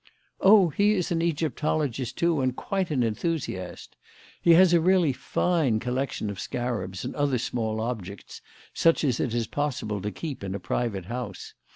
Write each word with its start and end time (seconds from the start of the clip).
"Oh, 0.39 0.69
he 0.69 0.93
is 0.93 1.11
an 1.11 1.21
Egyptologist, 1.21 2.17
too, 2.17 2.41
and 2.41 2.55
quite 2.55 2.89
an 2.89 3.03
enthusiast. 3.03 3.95
He 4.41 4.55
has 4.55 4.73
a 4.73 4.81
really 4.81 5.13
fine 5.13 5.79
collection 5.79 6.31
of 6.31 6.39
scarabs 6.39 7.05
and 7.05 7.15
other 7.15 7.37
small 7.37 7.79
objects 7.79 8.41
such 8.73 9.03
as 9.03 9.19
it 9.19 9.35
is 9.35 9.45
possible 9.45 10.01
to 10.01 10.09
keep 10.09 10.43
in 10.43 10.55
a 10.55 10.59
private 10.59 11.05
house. 11.05 11.53